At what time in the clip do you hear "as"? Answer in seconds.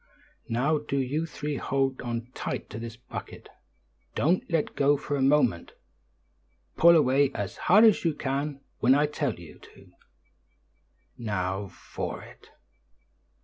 7.35-7.57, 7.83-8.03